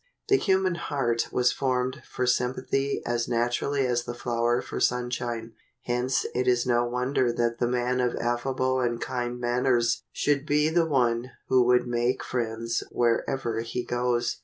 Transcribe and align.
The 0.29 0.37
human 0.37 0.73
heart 0.73 1.31
was 1.31 1.51
formed 1.51 2.01
for 2.09 2.25
sympathy 2.25 3.03
as 3.05 3.27
naturally 3.27 3.85
as 3.85 4.03
the 4.05 4.15
flower 4.15 4.59
for 4.59 4.79
sunshine. 4.79 5.53
Hence 5.83 6.25
it 6.33 6.47
is 6.47 6.65
no 6.65 6.87
wonder 6.87 7.31
that 7.31 7.59
the 7.59 7.67
man 7.67 7.99
of 7.99 8.15
affable 8.15 8.79
and 8.79 8.99
kind 8.99 9.39
manners 9.39 10.01
should 10.11 10.47
be 10.47 10.69
the 10.69 10.87
one 10.87 11.29
who 11.49 11.67
would 11.67 11.85
make 11.85 12.23
friends 12.23 12.83
wherever 12.89 13.61
he 13.61 13.85
goes. 13.85 14.39